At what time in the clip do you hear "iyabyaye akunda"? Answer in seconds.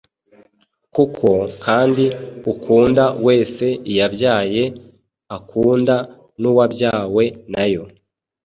3.91-5.95